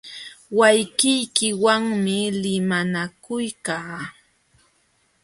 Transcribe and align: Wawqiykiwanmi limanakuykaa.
Wawqiykiwanmi 0.57 2.17
limanakuykaa. 2.43 3.99